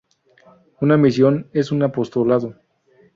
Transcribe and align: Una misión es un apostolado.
Una 0.79 0.97
misión 0.97 1.47
es 1.53 1.71
un 1.71 1.83
apostolado. 1.83 2.55